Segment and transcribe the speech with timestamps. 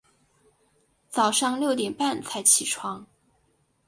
[1.11, 3.05] 早上六点半才起床